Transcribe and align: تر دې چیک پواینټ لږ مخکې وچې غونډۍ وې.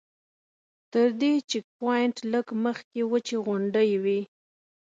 تر 0.91 1.07
دې 1.21 1.33
چیک 1.49 1.65
پواینټ 1.79 2.15
لږ 2.33 2.47
مخکې 2.65 2.99
وچې 3.11 3.37
غونډۍ 3.45 3.91
وې. 4.03 4.21